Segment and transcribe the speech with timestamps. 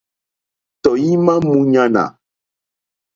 [0.83, 2.03] Tɔ̀ímá mǃúɲánà.